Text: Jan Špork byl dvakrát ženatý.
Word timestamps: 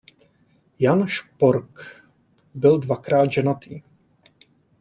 Jan 0.79 1.07
Špork 1.07 1.83
byl 2.53 2.79
dvakrát 2.79 3.31
ženatý. 3.31 3.81